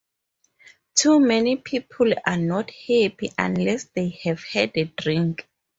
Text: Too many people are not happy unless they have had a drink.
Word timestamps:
Too 0.95 1.19
many 1.19 1.57
people 1.57 2.11
are 2.25 2.35
not 2.37 2.71
happy 2.71 3.31
unless 3.37 3.83
they 3.93 4.09
have 4.23 4.39
had 4.45 4.71
a 4.75 4.85
drink. 4.85 5.47